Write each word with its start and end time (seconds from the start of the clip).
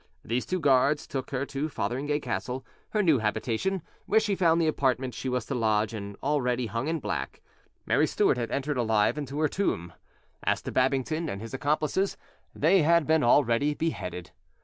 These 0.25 0.47
two 0.47 0.59
guards 0.59 1.05
took 1.05 1.29
her 1.29 1.45
to 1.45 1.69
Fotheringay 1.69 2.21
Castle, 2.21 2.65
her 2.89 3.03
new 3.03 3.19
habitation, 3.19 3.83
where 4.07 4.19
she 4.19 4.33
found 4.33 4.59
the 4.59 4.65
apartment 4.67 5.13
she 5.13 5.29
was 5.29 5.45
to 5.45 5.53
lodge 5.53 5.93
in 5.93 6.15
already 6.23 6.65
hung 6.65 6.87
in 6.87 6.99
black. 6.99 7.39
Mary 7.85 8.07
Stuart 8.07 8.35
had 8.35 8.49
entered 8.49 8.77
alive 8.77 9.15
into 9.15 9.39
her 9.39 9.47
tomb. 9.47 9.93
As 10.43 10.63
to 10.63 10.71
Babington 10.71 11.29
and 11.29 11.39
his 11.39 11.53
accomplices, 11.53 12.17
they 12.55 12.81
had 12.81 13.05
been 13.05 13.23
already 13.23 13.75
beheaded. 13.75 14.31